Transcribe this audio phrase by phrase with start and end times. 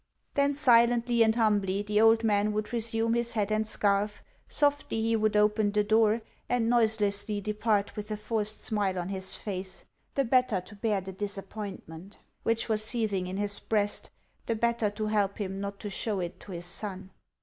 [0.33, 5.15] Then silently and humbly the old man would resume his hat and scarf; softly he
[5.15, 9.85] would open the door, and noiselessly depart with a forced smile on his face
[10.15, 14.09] the better to bear the disappointment which was seething in his breast,
[14.47, 17.11] the better to help him not to show it to his son.